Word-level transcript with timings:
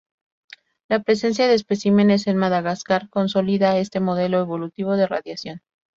La 0.89 1.03
presencia 1.03 1.47
de 1.47 1.53
especímenes 1.53 2.25
en 2.25 2.35
Madagascar 2.35 3.07
consolida 3.11 3.77
este 3.77 3.99
modelo 3.99 4.39
evolutivo 4.39 4.97
de 4.97 5.05
radiación. 5.05 5.61